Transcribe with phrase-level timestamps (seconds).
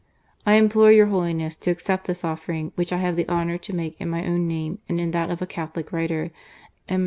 [0.47, 4.01] I implore your Holiness to accept this offering which I have the honour to make
[4.01, 6.31] in my own name and in that of a Catholic writer,
[6.89, 6.99] M.